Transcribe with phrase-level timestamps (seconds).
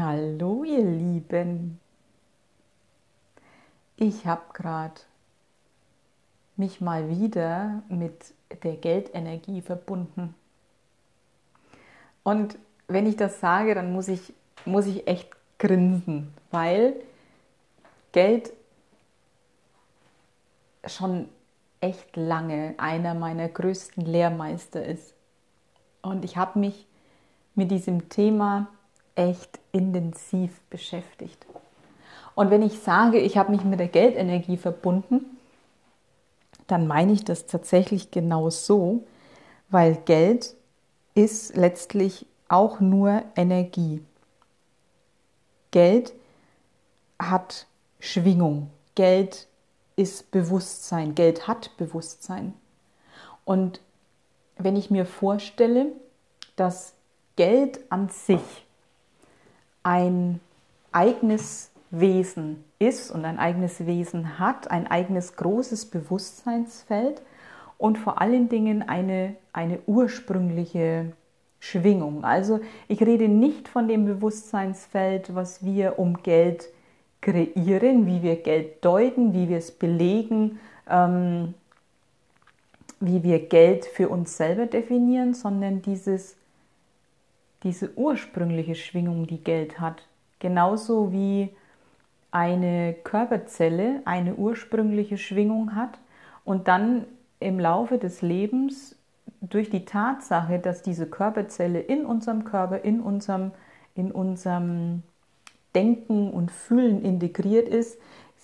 [0.00, 1.80] Hallo ihr Lieben.
[3.96, 5.00] Ich habe gerade
[6.56, 8.32] mich mal wieder mit
[8.62, 10.36] der Geldenergie verbunden.
[12.22, 14.32] Und wenn ich das sage, dann muss ich,
[14.64, 16.94] muss ich echt grinsen, weil
[18.12, 18.52] Geld
[20.86, 21.28] schon
[21.80, 25.12] echt lange einer meiner größten Lehrmeister ist.
[26.02, 26.86] Und ich habe mich
[27.56, 28.68] mit diesem Thema
[29.18, 31.44] echt intensiv beschäftigt.
[32.34, 35.38] Und wenn ich sage, ich habe mich mit der Geldenergie verbunden,
[36.68, 39.04] dann meine ich das tatsächlich genau so,
[39.70, 40.54] weil Geld
[41.14, 44.04] ist letztlich auch nur Energie.
[45.72, 46.14] Geld
[47.18, 47.66] hat
[47.98, 48.70] Schwingung.
[48.94, 49.48] Geld
[49.96, 51.16] ist Bewusstsein.
[51.16, 52.54] Geld hat Bewusstsein.
[53.44, 53.80] Und
[54.56, 55.86] wenn ich mir vorstelle,
[56.54, 56.94] dass
[57.34, 58.67] Geld an sich
[59.82, 60.40] ein
[60.92, 67.22] eigenes Wesen ist und ein eigenes Wesen hat, ein eigenes großes Bewusstseinsfeld
[67.78, 71.12] und vor allen Dingen eine, eine ursprüngliche
[71.60, 72.24] Schwingung.
[72.24, 76.68] Also ich rede nicht von dem Bewusstseinsfeld, was wir um Geld
[77.20, 81.54] kreieren, wie wir Geld deuten, wie wir es belegen, ähm,
[83.00, 86.36] wie wir Geld für uns selber definieren, sondern dieses
[87.62, 90.06] diese ursprüngliche Schwingung, die Geld hat.
[90.38, 91.50] Genauso wie
[92.30, 95.98] eine Körperzelle eine ursprüngliche Schwingung hat
[96.44, 97.06] und dann
[97.40, 98.96] im Laufe des Lebens
[99.40, 103.52] durch die Tatsache, dass diese Körperzelle in unserem Körper, in unserem,
[103.94, 105.02] in unserem
[105.74, 107.98] Denken und Fühlen integriert ist,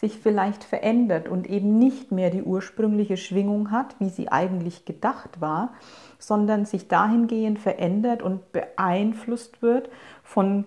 [0.04, 5.40] sich vielleicht verändert und eben nicht mehr die ursprüngliche Schwingung hat, wie sie eigentlich gedacht
[5.40, 5.72] war,
[6.18, 9.88] sondern sich dahingehend verändert und beeinflusst wird
[10.22, 10.66] von,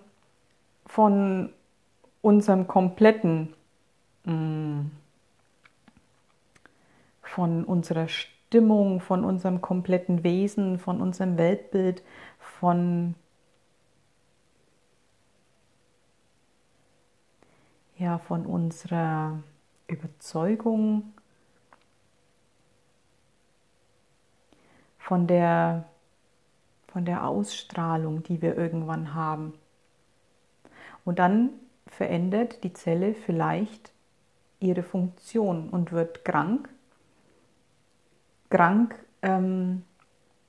[0.86, 1.50] von
[2.20, 3.54] unserem kompletten,
[4.24, 4.80] mm,
[7.22, 12.02] von unserer Stimmung, von unserem kompletten Wesen, von unserem Weltbild,
[12.40, 13.14] von
[17.98, 19.42] ja, von unserer
[19.88, 21.12] Überzeugung,
[24.98, 25.84] von der,
[26.92, 29.54] von der Ausstrahlung, die wir irgendwann haben.
[31.04, 31.50] Und dann
[31.86, 33.92] verändert die Zelle vielleicht
[34.60, 36.68] ihre Funktion und wird krank.
[38.50, 39.82] Krank ähm,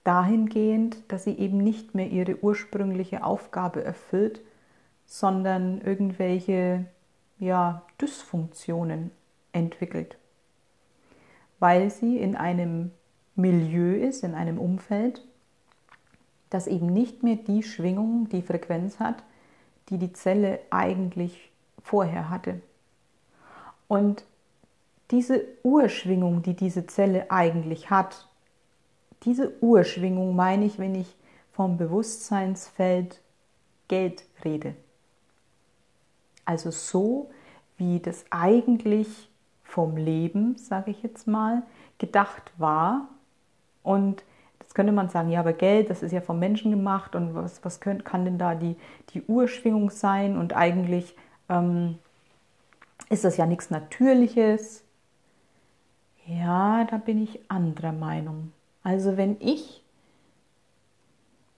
[0.03, 4.41] dahingehend, dass sie eben nicht mehr ihre ursprüngliche Aufgabe erfüllt,
[5.05, 6.85] sondern irgendwelche
[7.39, 9.11] ja, Dysfunktionen
[9.51, 10.17] entwickelt,
[11.59, 12.91] weil sie in einem
[13.35, 15.25] Milieu ist, in einem Umfeld,
[16.49, 19.23] das eben nicht mehr die Schwingung, die Frequenz hat,
[19.89, 21.51] die die Zelle eigentlich
[21.81, 22.61] vorher hatte.
[23.87, 24.23] Und
[25.11, 28.27] diese Urschwingung, die diese Zelle eigentlich hat,
[29.23, 31.15] diese Urschwingung meine ich, wenn ich
[31.51, 33.21] vom Bewusstseinsfeld
[33.87, 34.75] Geld rede.
[36.49, 37.29] Also so,
[37.77, 39.29] wie das eigentlich
[39.63, 41.61] vom Leben, sage ich jetzt mal,
[41.99, 43.07] gedacht war.
[43.83, 44.23] Und
[44.57, 47.63] das könnte man sagen, ja, aber Geld, das ist ja vom Menschen gemacht und was,
[47.63, 48.77] was könnt, kann denn da die,
[49.13, 50.39] die Urschwingung sein?
[50.39, 51.15] Und eigentlich
[51.49, 51.99] ähm,
[53.11, 54.83] ist das ja nichts Natürliches.
[56.25, 58.53] Ja, da bin ich anderer Meinung.
[58.81, 59.83] Also wenn ich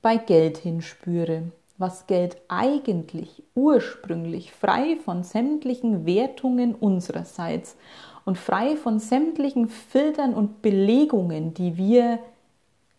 [0.02, 1.44] bei Geld hinspüre,
[1.82, 7.76] was Geld eigentlich ursprünglich frei von sämtlichen Wertungen unsererseits
[8.24, 12.20] und frei von sämtlichen Filtern und Belegungen, die wir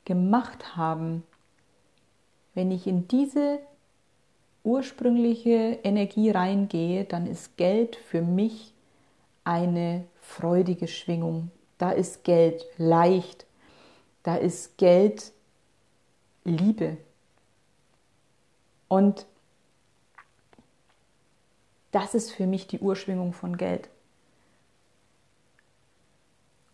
[0.05, 1.23] gemacht haben,
[2.55, 3.61] wenn ich in diese
[4.65, 8.75] ursprüngliche Energie reingehe, dann ist Geld für mich
[9.45, 11.51] eine freudige Schwingung.
[11.79, 13.47] Da ist Geld leicht.
[14.23, 15.33] Da ist Geld
[16.45, 16.97] Liebe.
[18.93, 19.25] Und
[21.93, 23.89] das ist für mich die Urschwingung von Geld.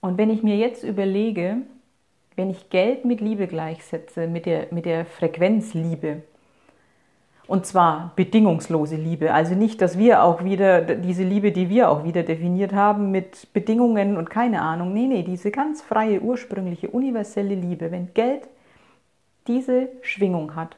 [0.01, 1.59] Und wenn ich mir jetzt überlege,
[2.35, 6.25] wenn ich Geld mit Liebe gleichsetze, mit der, mit der Frequenz Liebe,
[7.47, 12.03] und zwar bedingungslose Liebe, also nicht, dass wir auch wieder diese Liebe, die wir auch
[12.03, 17.55] wieder definiert haben, mit Bedingungen und keine Ahnung, nee, nee, diese ganz freie, ursprüngliche, universelle
[17.55, 18.49] Liebe, wenn Geld
[19.47, 20.77] diese Schwingung hat,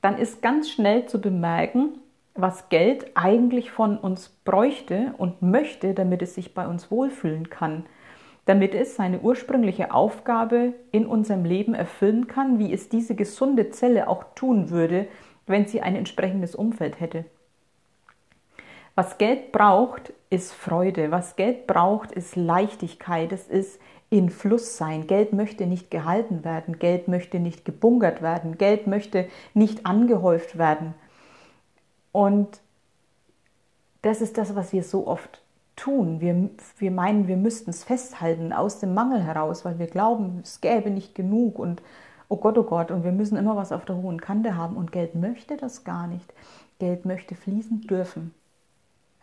[0.00, 2.00] dann ist ganz schnell zu bemerken,
[2.34, 7.84] was Geld eigentlich von uns bräuchte und möchte, damit es sich bei uns wohlfühlen kann,
[8.44, 14.08] damit es seine ursprüngliche Aufgabe in unserem Leben erfüllen kann, wie es diese gesunde Zelle
[14.08, 15.08] auch tun würde,
[15.46, 17.24] wenn sie ein entsprechendes Umfeld hätte.
[18.94, 21.10] Was Geld braucht, ist Freude.
[21.10, 23.32] Was Geld braucht, ist Leichtigkeit.
[23.32, 23.80] Es ist
[24.10, 25.06] in Fluss sein.
[25.06, 26.78] Geld möchte nicht gehalten werden.
[26.78, 28.56] Geld möchte nicht gebunkert werden.
[28.56, 30.94] Geld möchte nicht angehäuft werden.
[32.12, 32.60] Und
[34.02, 35.42] das ist das, was wir so oft
[35.76, 36.20] tun.
[36.20, 40.60] Wir, wir meinen, wir müssten es festhalten aus dem Mangel heraus, weil wir glauben, es
[40.60, 41.82] gäbe nicht genug und
[42.28, 44.76] oh Gott, oh Gott, und wir müssen immer was auf der hohen Kante haben.
[44.76, 46.32] Und Geld möchte das gar nicht.
[46.78, 48.34] Geld möchte fließen dürfen.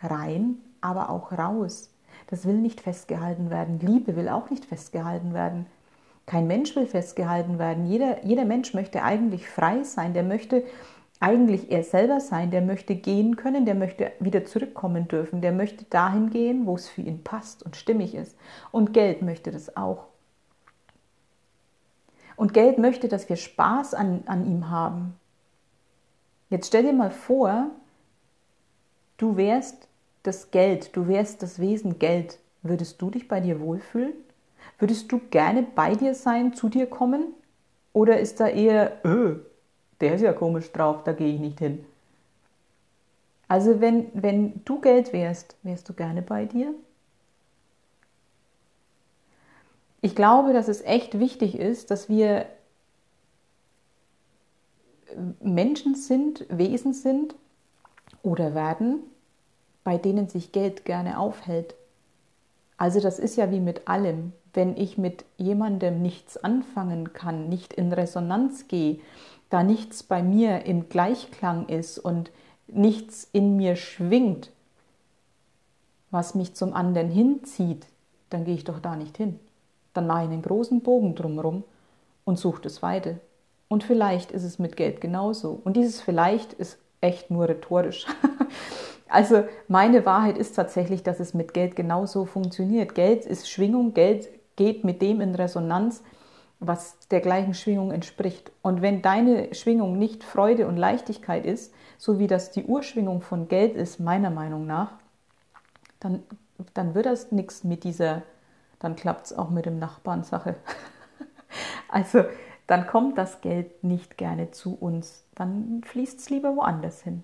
[0.01, 1.89] Rein, aber auch raus.
[2.27, 3.79] Das will nicht festgehalten werden.
[3.79, 5.65] Liebe will auch nicht festgehalten werden.
[6.25, 7.85] Kein Mensch will festgehalten werden.
[7.85, 10.13] Jeder, jeder Mensch möchte eigentlich frei sein.
[10.13, 10.63] Der möchte
[11.19, 12.51] eigentlich er selber sein.
[12.51, 13.65] Der möchte gehen können.
[13.65, 15.41] Der möchte wieder zurückkommen dürfen.
[15.41, 18.37] Der möchte dahin gehen, wo es für ihn passt und stimmig ist.
[18.71, 20.07] Und Geld möchte das auch.
[22.35, 25.15] Und Geld möchte, dass wir Spaß an, an ihm haben.
[26.49, 27.67] Jetzt stell dir mal vor,
[29.17, 29.84] du wärst
[30.27, 34.13] das Geld, du wärst das Wesen Geld, würdest du dich bei dir wohlfühlen?
[34.79, 37.33] Würdest du gerne bei dir sein, zu dir kommen?
[37.93, 39.37] Oder ist da eher, öh,
[40.01, 41.85] der ist ja komisch drauf, da gehe ich nicht hin?
[43.47, 46.73] Also wenn, wenn du Geld wärst, wärst du gerne bei dir?
[50.01, 52.47] Ich glaube, dass es echt wichtig ist, dass wir
[55.39, 57.35] Menschen sind, Wesen sind
[58.23, 58.99] oder werden,
[59.85, 61.75] bei denen sich Geld gerne aufhält.
[62.75, 64.33] Also das ist ja wie mit allem.
[64.53, 68.99] Wenn ich mit jemandem nichts anfangen kann, nicht in Resonanz gehe,
[69.49, 72.31] da nichts bei mir im Gleichklang ist und
[72.67, 74.51] nichts in mir schwingt,
[76.09, 77.85] was mich zum anderen hinzieht,
[78.29, 79.39] dann gehe ich doch da nicht hin.
[79.93, 81.63] Dann mache ich einen großen Bogen drumherum
[82.23, 83.19] und suche das Weite.
[83.67, 85.59] Und vielleicht ist es mit Geld genauso.
[85.63, 88.07] Und dieses vielleicht ist echt nur rhetorisch.
[89.07, 92.95] Also meine Wahrheit ist tatsächlich, dass es mit Geld genauso funktioniert.
[92.95, 96.03] Geld ist Schwingung, Geld geht mit dem in Resonanz,
[96.59, 98.51] was der gleichen Schwingung entspricht.
[98.61, 103.47] Und wenn deine Schwingung nicht Freude und Leichtigkeit ist, so wie das die Urschwingung von
[103.47, 104.93] Geld ist, meiner Meinung nach,
[105.99, 106.23] dann,
[106.73, 108.23] dann wird das nichts mit dieser,
[108.79, 110.55] dann klappt es auch mit dem Nachbarn Sache.
[111.89, 112.23] also
[112.67, 117.23] dann kommt das Geld nicht gerne zu uns, dann fließt es lieber woanders hin.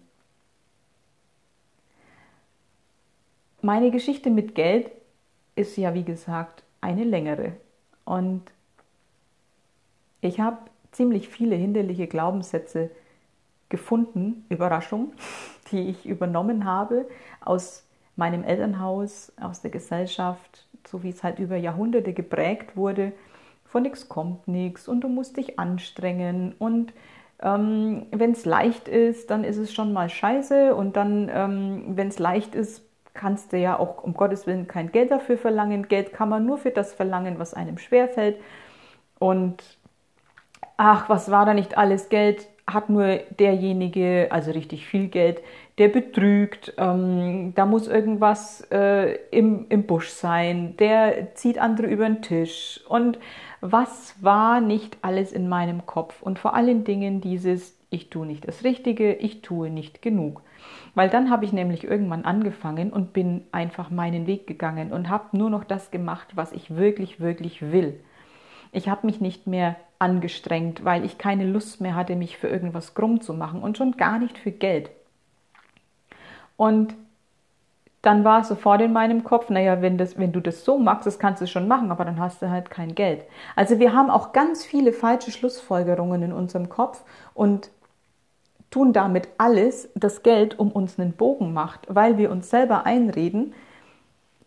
[3.64, 4.90] Meine Geschichte mit Geld
[5.56, 7.54] ist ja, wie gesagt, eine längere.
[8.06, 8.42] Und
[10.22, 10.58] ich habe
[10.92, 12.90] ziemlich viele hinderliche Glaubenssätze
[13.70, 15.14] gefunden, Überraschung,
[15.72, 17.08] die ich übernommen habe
[17.40, 17.86] aus
[18.16, 23.14] meinem Elternhaus, aus der Gesellschaft, so wie es halt über Jahrhunderte geprägt wurde.
[23.66, 26.94] Von nichts kommt nichts und du musst dich anstrengen und
[27.42, 32.10] ähm, wenn es leicht ist, dann ist es schon mal scheiße und dann, ähm, wenn
[32.10, 35.88] es leicht ist, kannst du ja auch um Gottes Willen kein Geld dafür verlangen.
[35.88, 38.38] Geld kann man nur für das verlangen, was einem schwerfällt.
[39.20, 39.64] Und
[40.78, 42.10] ach, was war da nicht alles?
[42.10, 45.42] Geld hat nur derjenige, also richtig viel Geld,
[45.78, 52.06] der betrügt, ähm, da muss irgendwas äh, im, im Busch sein, der zieht andere über
[52.06, 52.82] den Tisch.
[52.88, 53.20] Und
[53.62, 56.22] was war nicht alles in meinem Kopf?
[56.22, 60.42] Und vor allen Dingen dieses, ich tue nicht das Richtige, ich tue nicht genug.
[60.96, 65.38] Weil dann habe ich nämlich irgendwann angefangen und bin einfach meinen Weg gegangen und habe
[65.38, 68.00] nur noch das gemacht, was ich wirklich, wirklich will.
[68.72, 72.94] Ich habe mich nicht mehr angestrengt, weil ich keine Lust mehr hatte, mich für irgendwas
[72.94, 74.90] krumm zu machen und schon gar nicht für Geld.
[76.58, 76.96] Und
[78.02, 81.06] dann war es sofort in meinem Kopf, naja, wenn, das, wenn du das so magst,
[81.06, 83.24] das kannst du schon machen, aber dann hast du halt kein Geld.
[83.56, 87.04] Also wir haben auch ganz viele falsche Schlussfolgerungen in unserem Kopf
[87.34, 87.70] und
[88.72, 93.54] tun damit alles, das Geld um uns einen Bogen macht, weil wir uns selber einreden,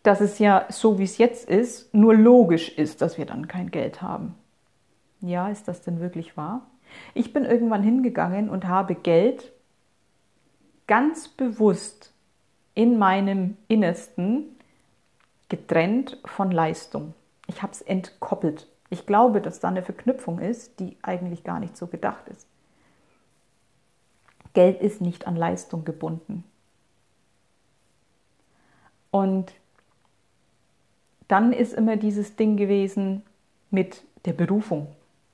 [0.03, 3.71] dass es ja so wie es jetzt ist, nur logisch ist, dass wir dann kein
[3.71, 4.35] Geld haben.
[5.21, 6.67] Ja, ist das denn wirklich wahr?
[7.13, 9.51] Ich bin irgendwann hingegangen und habe Geld
[10.87, 12.13] ganz bewusst
[12.75, 14.57] in meinem Innersten
[15.49, 17.13] getrennt von Leistung.
[17.47, 18.67] Ich habe es entkoppelt.
[18.89, 22.47] Ich glaube, dass da eine Verknüpfung ist, die eigentlich gar nicht so gedacht ist.
[24.55, 26.43] Geld ist nicht an Leistung gebunden.
[29.11, 29.53] Und
[31.27, 33.23] dann ist immer dieses Ding gewesen
[33.69, 34.87] mit der Berufung.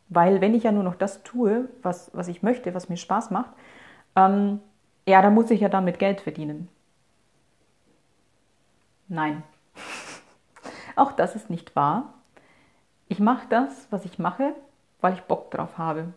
[0.10, 3.32] Weil wenn ich ja nur noch das tue, was, was ich möchte, was mir Spaß
[3.32, 3.52] macht,
[4.16, 4.60] ähm,
[5.08, 6.68] ja, dann muss ich ja damit Geld verdienen.
[9.08, 9.44] Nein,
[10.96, 12.14] auch das ist nicht wahr.
[13.08, 14.54] Ich mache das, was ich mache,
[15.02, 16.14] weil ich Bock drauf habe.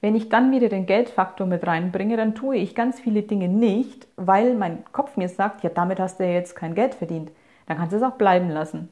[0.00, 4.06] Wenn ich dann wieder den Geldfaktor mit reinbringe, dann tue ich ganz viele Dinge nicht,
[4.16, 7.30] weil mein Kopf mir sagt, ja, damit hast du ja jetzt kein Geld verdient.
[7.66, 8.90] Dann kannst du es auch bleiben lassen.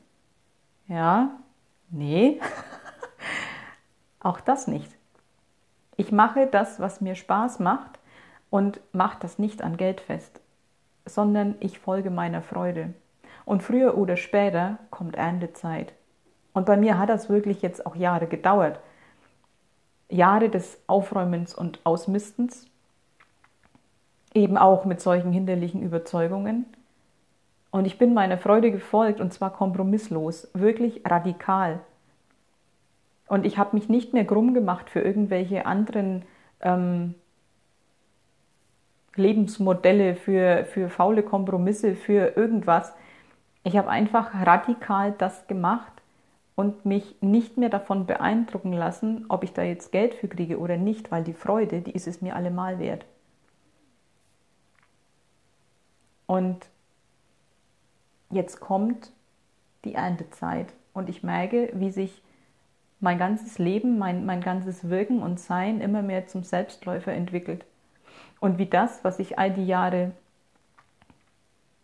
[0.89, 1.31] Ja,
[1.91, 2.41] nee,
[4.21, 4.91] auch das nicht.
[5.97, 7.99] Ich mache das, was mir Spaß macht
[8.51, 10.41] und mache das nicht an Geld fest,
[11.05, 12.95] sondern ich folge meiner Freude.
[13.45, 15.93] Und früher oder später kommt Erntezeit.
[16.53, 18.81] Und bei mir hat das wirklich jetzt auch Jahre gedauert.
[20.13, 22.67] Jahre des Aufräumens und Ausmistens,
[24.35, 26.67] eben auch mit solchen hinderlichen Überzeugungen.
[27.71, 31.81] Und ich bin meiner Freude gefolgt und zwar kompromisslos, wirklich radikal.
[33.27, 36.23] Und ich habe mich nicht mehr krumm gemacht für irgendwelche anderen
[36.61, 37.15] ähm,
[39.15, 42.93] Lebensmodelle, für, für faule Kompromisse, für irgendwas.
[43.65, 46.02] Ich habe einfach radikal das gemacht
[46.55, 50.77] und mich nicht mehr davon beeindrucken lassen, ob ich da jetzt Geld für kriege oder
[50.77, 53.07] nicht, weil die Freude, die ist es mir allemal wert.
[56.27, 56.67] Und
[58.31, 59.13] jetzt kommt
[59.85, 62.23] die Erntezeit und ich merke, wie sich
[63.01, 67.65] mein ganzes Leben, mein, mein ganzes Wirken und Sein immer mehr zum Selbstläufer entwickelt.
[68.41, 70.13] Und wie das, was ich all die Jahre,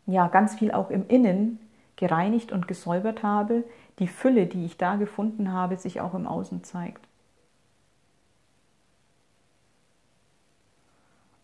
[0.07, 1.59] ja, ganz viel auch im Innen
[1.97, 3.65] gereinigt und gesäubert habe,
[3.99, 7.07] die Fülle, die ich da gefunden habe, sich auch im Außen zeigt.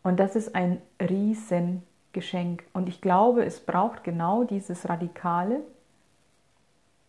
[0.03, 2.65] Und das ist ein Riesengeschenk.
[2.73, 5.61] Und ich glaube, es braucht genau dieses Radikale,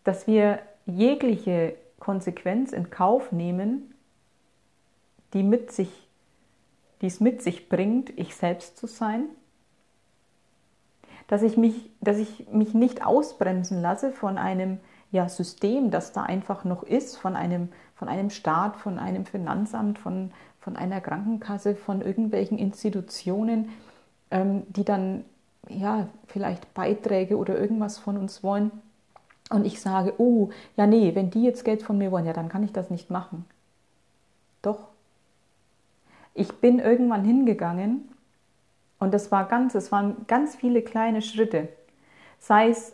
[0.04, 3.94] dass wir jegliche Konsequenz in Kauf nehmen,
[5.32, 6.08] die, mit sich,
[7.00, 9.26] es mit sich bringt, ich selbst zu sein
[11.28, 14.78] dass ich mich, dass ich mich nicht ausbremsen lasse von einem
[15.16, 19.98] ja, System, das da einfach noch ist, von einem, von einem Staat, von einem Finanzamt,
[19.98, 20.30] von,
[20.60, 23.70] von einer Krankenkasse, von irgendwelchen Institutionen,
[24.30, 25.24] ähm, die dann
[25.68, 28.70] ja vielleicht Beiträge oder irgendwas von uns wollen.
[29.50, 32.48] Und ich sage, oh, ja, nee, wenn die jetzt Geld von mir wollen, ja, dann
[32.48, 33.44] kann ich das nicht machen.
[34.62, 34.88] Doch.
[36.34, 38.08] Ich bin irgendwann hingegangen
[38.98, 41.68] und das war ganz, es waren ganz viele kleine Schritte.
[42.38, 42.92] Sei es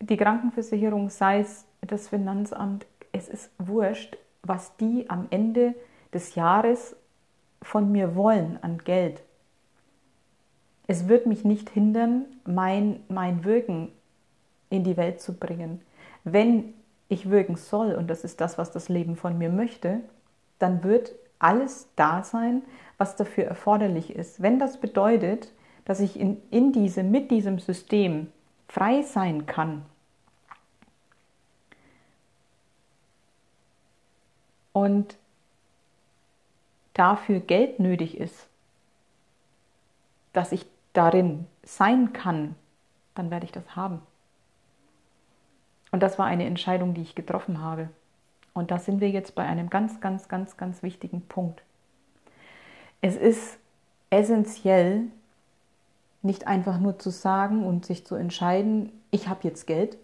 [0.00, 5.74] die Krankenversicherung, sei es das Finanzamt, es ist wurscht, was die am Ende
[6.12, 6.96] des Jahres
[7.62, 9.22] von mir wollen an Geld.
[10.86, 13.92] Es wird mich nicht hindern, mein, mein Wirken
[14.70, 15.82] in die Welt zu bringen.
[16.24, 16.74] Wenn
[17.08, 20.00] ich wirken soll, und das ist das, was das Leben von mir möchte,
[20.58, 22.62] dann wird alles da sein,
[22.98, 24.42] was dafür erforderlich ist.
[24.42, 25.52] Wenn das bedeutet,
[25.84, 28.28] dass ich in, in diesem, mit diesem System
[28.70, 29.84] frei sein kann,
[34.72, 35.16] und
[36.94, 38.48] dafür Geld nötig ist,
[40.32, 42.54] dass ich darin sein kann,
[43.14, 44.00] dann werde ich das haben.
[45.90, 47.88] Und das war eine Entscheidung, die ich getroffen habe.
[48.54, 51.62] Und da sind wir jetzt bei einem ganz, ganz, ganz, ganz wichtigen Punkt.
[53.00, 53.58] Es ist
[54.10, 55.04] essentiell,
[56.22, 59.96] nicht einfach nur zu sagen und sich zu entscheiden, ich habe jetzt Geld,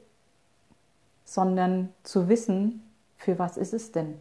[1.24, 2.82] sondern zu wissen,
[3.18, 4.14] für was ist es denn?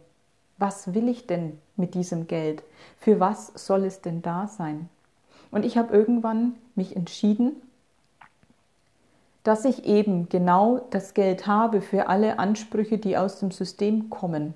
[0.58, 2.62] Was will ich denn mit diesem Geld?
[2.98, 4.88] Für was soll es denn da sein?
[5.50, 7.52] Und ich habe irgendwann mich entschieden,
[9.42, 14.54] dass ich eben genau das Geld habe für alle Ansprüche, die aus dem System kommen.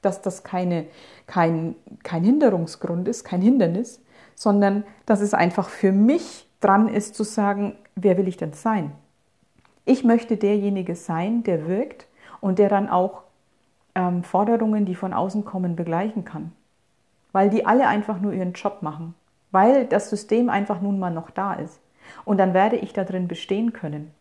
[0.00, 0.86] Dass das keine,
[1.26, 1.74] kein,
[2.04, 4.00] kein Hinderungsgrund ist, kein Hindernis,
[4.36, 8.92] sondern dass es einfach für mich dran ist zu sagen, wer will ich denn sein?
[9.84, 12.06] Ich möchte derjenige sein, der wirkt
[12.40, 13.22] und der dann auch
[13.94, 16.52] ähm, Forderungen, die von außen kommen, begleichen kann.
[17.32, 19.14] Weil die alle einfach nur ihren Job machen.
[19.50, 21.80] Weil das System einfach nun mal noch da ist.
[22.24, 24.12] Und dann werde ich da drin bestehen können.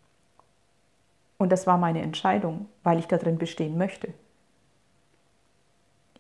[1.38, 4.14] Und das war meine Entscheidung, weil ich da drin bestehen möchte.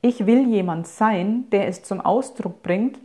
[0.01, 2.99] Ich will jemand sein, der es zum Ausdruck bringt,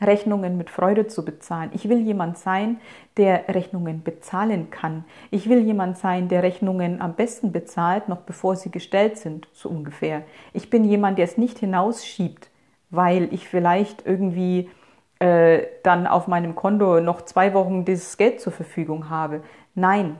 [0.00, 1.70] Rechnungen mit Freude zu bezahlen.
[1.74, 2.80] Ich will jemand sein,
[3.16, 5.04] der Rechnungen bezahlen kann.
[5.30, 9.68] Ich will jemand sein, der Rechnungen am besten bezahlt, noch bevor sie gestellt sind, so
[9.68, 10.22] ungefähr.
[10.52, 12.50] Ich bin jemand, der es nicht hinausschiebt,
[12.90, 14.70] weil ich vielleicht irgendwie
[15.18, 19.42] äh, dann auf meinem Konto noch zwei Wochen dieses Geld zur Verfügung habe.
[19.74, 20.16] Nein,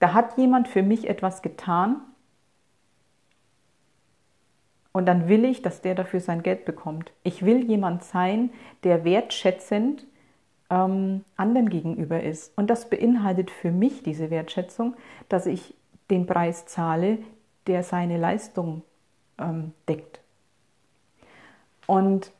[0.00, 2.00] da hat jemand für mich etwas getan,
[4.94, 7.10] und dann will ich, dass der dafür sein Geld bekommt.
[7.24, 8.50] Ich will jemand sein,
[8.84, 10.06] der wertschätzend
[10.70, 12.56] ähm, anderen gegenüber ist.
[12.56, 14.94] Und das beinhaltet für mich diese Wertschätzung,
[15.28, 15.74] dass ich
[16.10, 17.18] den Preis zahle,
[17.66, 18.82] der seine Leistung
[19.36, 20.20] ähm, deckt.
[21.88, 22.30] Und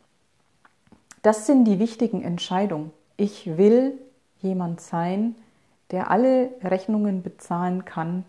[1.23, 2.92] das sind die wichtigen Entscheidungen.
[3.16, 3.99] Ich will
[4.42, 5.34] jemand sein,
[5.90, 8.25] der alle Rechnungen bezahlen kann,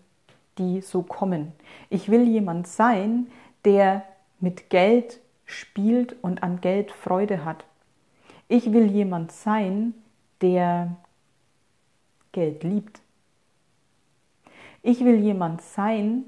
[0.58, 1.52] die so kommen.
[1.90, 3.28] Ich will jemand sein,
[3.64, 4.02] der
[4.40, 7.64] mit Geld spielt und an Geld Freude hat.
[8.48, 9.94] Ich will jemand sein,
[10.40, 10.96] der
[12.32, 13.00] Geld liebt.
[14.82, 16.24] Ich will jemand sein,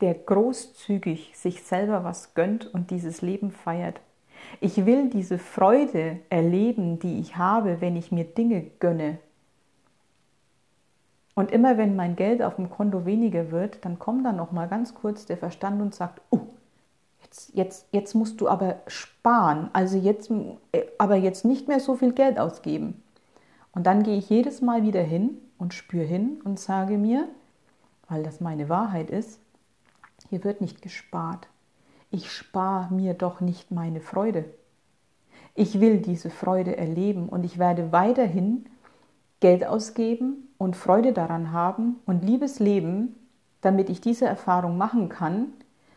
[0.00, 4.00] der großzügig sich selber was gönnt und dieses Leben feiert.
[4.60, 9.18] Ich will diese Freude erleben, die ich habe, wenn ich mir Dinge gönne.
[11.34, 14.68] Und immer wenn mein Geld auf dem Konto weniger wird, dann kommt dann noch mal
[14.68, 16.46] ganz kurz der Verstand und sagt: "Oh,
[17.54, 19.70] jetzt, jetzt musst du aber sparen.
[19.72, 20.30] Also jetzt,
[20.72, 23.02] äh, aber jetzt nicht mehr so viel Geld ausgeben."
[23.72, 27.28] Und dann gehe ich jedes Mal wieder hin und spüre hin und sage mir,
[28.08, 29.40] weil das meine Wahrheit ist,
[30.30, 31.48] hier wird nicht gespart.
[32.10, 34.46] Ich spare mir doch nicht meine Freude.
[35.54, 38.66] Ich will diese Freude erleben und ich werde weiterhin
[39.40, 43.14] Geld ausgeben und Freude daran haben und liebes Leben,
[43.60, 45.52] damit ich diese Erfahrung machen kann,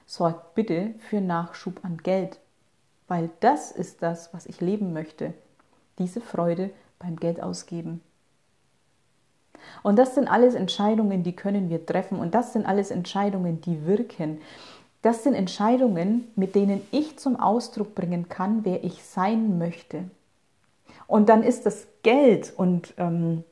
[0.10, 2.40] sorgt bitte für Nachschub an Geld,
[3.08, 5.36] weil das ist das, was ich leben möchte,
[6.00, 8.02] diese Freude beim Geld ausgeben.
[9.84, 12.18] Und das sind alles Entscheidungen, die können wir treffen.
[12.18, 14.42] Und das sind alles Entscheidungen, die wirken.
[15.04, 20.06] Das sind Entscheidungen, mit denen ich zum Ausdruck bringen kann, wer ich sein möchte.
[21.06, 23.44] Und dann ist das Geld und ähm,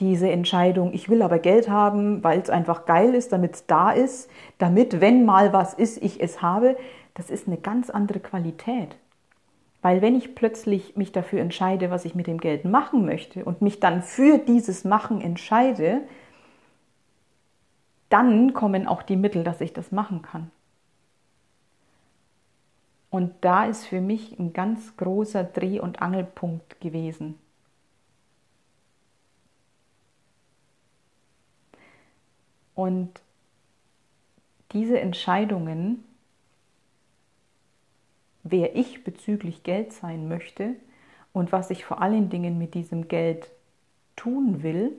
[0.00, 3.90] diese Entscheidung, ich will aber Geld haben, weil es einfach geil ist, damit es da
[3.90, 6.76] ist, damit, wenn mal was ist, ich es habe,
[7.14, 8.96] das ist eine ganz andere Qualität.
[9.82, 13.62] Weil wenn ich plötzlich mich dafür entscheide, was ich mit dem Geld machen möchte und
[13.62, 16.02] mich dann für dieses Machen entscheide,
[18.08, 20.50] dann kommen auch die Mittel, dass ich das machen kann.
[23.10, 27.36] Und da ist für mich ein ganz großer Dreh- und Angelpunkt gewesen.
[32.78, 33.20] Und
[34.70, 36.04] diese Entscheidungen
[38.50, 40.76] wer ich bezüglich Geld sein möchte
[41.32, 43.50] und was ich vor allen Dingen mit diesem Geld
[44.16, 44.98] tun will,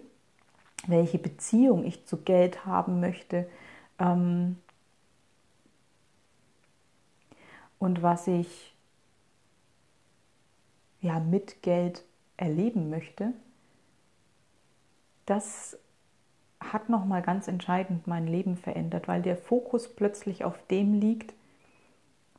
[0.88, 3.50] welche Beziehung ich zu Geld haben möchte
[4.00, 4.58] ähm,
[7.80, 8.74] und was ich
[11.02, 12.04] ja mit Geld
[12.38, 13.34] erleben möchte,
[15.26, 15.78] das
[16.60, 21.34] hat noch mal ganz entscheidend mein Leben verändert, weil der Fokus plötzlich auf dem liegt,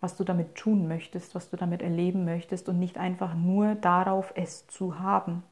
[0.01, 4.33] was du damit tun möchtest, was du damit erleben möchtest und nicht einfach nur darauf,
[4.35, 5.43] es zu haben.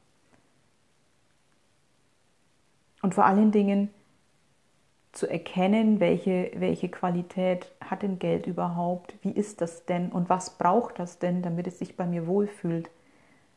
[3.01, 3.89] Und vor allen Dingen
[5.11, 10.57] zu erkennen, welche, welche Qualität hat denn Geld überhaupt, wie ist das denn und was
[10.57, 12.89] braucht das denn, damit es sich bei mir wohlfühlt.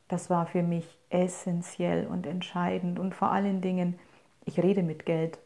[0.09, 3.99] Das war für mich essentiell und entscheidend und vor allen Dingen,
[4.45, 5.39] ich rede mit Geld.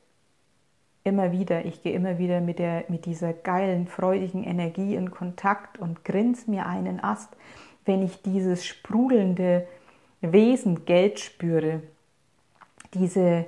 [1.04, 5.78] Immer wieder, ich gehe immer wieder mit, der, mit dieser geilen, freudigen Energie in Kontakt
[5.78, 7.36] und grins mir einen Ast,
[7.84, 9.66] wenn ich dieses sprudelnde
[10.20, 11.82] Wesen Geld spüre,
[12.94, 13.46] diese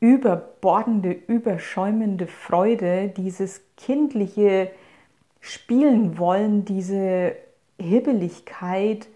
[0.00, 4.70] überbordende, überschäumende Freude, dieses kindliche
[5.40, 7.36] Spielen wollen, diese
[7.78, 9.08] Hibbeligkeit,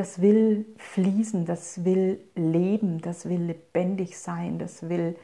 [0.00, 5.14] das will fließen, das will leben, das will lebendig sein, das will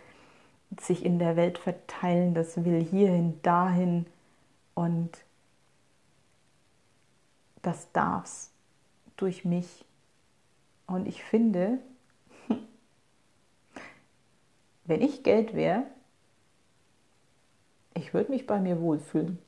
[0.79, 4.05] sich in der Welt verteilen, das will hierhin, dahin
[4.75, 5.25] und
[7.63, 8.51] das darf's
[9.17, 9.87] durch mich.
[10.87, 11.79] Und ich finde,
[14.85, 15.85] wenn ich Geld wäre,
[17.95, 19.39] ich würde mich bei mir wohlfühlen.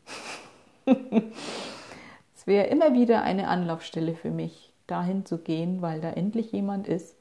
[2.35, 6.89] es wäre immer wieder eine Anlaufstelle für mich, dahin zu gehen, weil da endlich jemand
[6.89, 7.15] ist,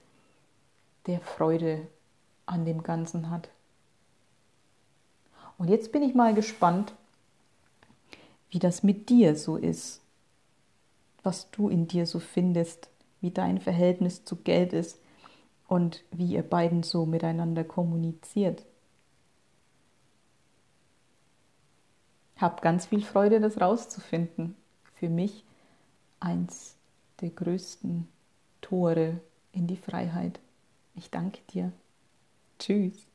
[1.06, 1.88] der Freude
[2.48, 3.50] an dem Ganzen hat.
[5.58, 6.94] Und jetzt bin ich mal gespannt,
[8.50, 10.02] wie das mit dir so ist,
[11.24, 12.90] was du in dir so findest,
[13.22, 15.00] wie dein Verhältnis zu Geld ist
[15.68, 18.66] und wie ihr beiden so miteinander kommuniziert.
[22.38, 24.56] Hab ganz viel Freude, das rauszufinden.
[24.94, 25.44] Für mich
[26.20, 26.77] eins
[27.22, 28.08] der größten
[28.62, 29.20] Tore
[29.52, 30.40] in die Freiheit.
[30.96, 31.72] Ich danke dir.
[32.60, 33.07] Tschüss.